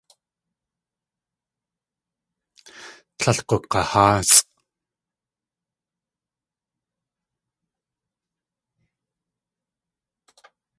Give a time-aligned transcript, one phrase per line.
[3.17, 4.47] Tlél gug̲aháasʼ.